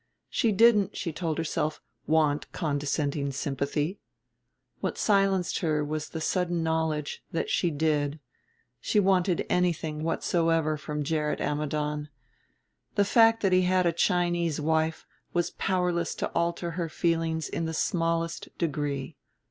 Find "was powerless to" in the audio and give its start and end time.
15.33-16.31